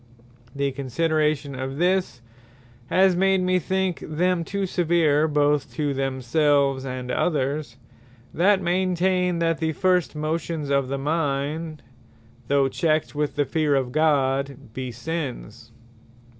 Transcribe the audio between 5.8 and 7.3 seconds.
themselves, and